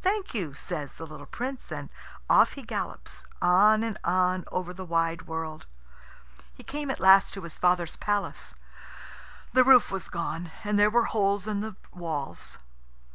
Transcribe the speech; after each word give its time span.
"Thank 0.00 0.32
you," 0.32 0.54
says 0.54 0.94
the 0.94 1.06
little 1.06 1.26
Prince, 1.26 1.70
and 1.70 1.90
off 2.30 2.52
he 2.52 2.62
gallops, 2.62 3.26
on 3.42 3.82
and 3.82 3.98
on 4.02 4.44
over 4.50 4.72
the 4.72 4.82
wide 4.86 5.26
world. 5.26 5.66
He 6.54 6.62
came 6.64 6.90
at 6.90 6.98
last 6.98 7.34
to 7.34 7.42
his 7.42 7.58
father's 7.58 7.96
palace. 7.96 8.54
The 9.52 9.62
roof 9.62 9.90
was 9.90 10.08
gone, 10.08 10.50
and 10.64 10.78
there 10.78 10.88
were 10.88 11.04
holes 11.04 11.46
in 11.46 11.60
the 11.60 11.76
walls. 11.92 12.58